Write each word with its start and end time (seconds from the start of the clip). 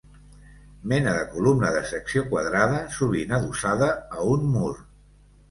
Mena 0.93 1.11
de 1.17 1.27
columna 1.33 1.69
de 1.75 1.83
secció 1.89 2.23
quadrada, 2.31 2.81
sovint 2.97 3.37
adossada 3.39 3.93
a 4.19 4.27
un 4.35 4.51
mur. 4.57 4.73